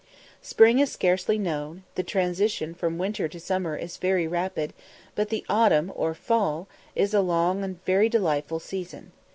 Spring 0.41 0.79
is 0.79 0.91
scarcely 0.91 1.37
known; 1.37 1.83
the 1.93 2.01
transition 2.01 2.73
from 2.73 2.97
winter 2.97 3.27
to 3.27 3.39
summer 3.39 3.75
is 3.77 3.97
very 3.97 4.25
rapid; 4.25 4.73
but 5.13 5.29
the 5.29 5.45
autumn 5.47 5.91
or 5.93 6.15
fall 6.15 6.67
is 6.95 7.13
a 7.13 7.21
long 7.21 7.63
and 7.63 7.85
very 7.85 8.09
delightful 8.09 8.59
season. 8.59 9.11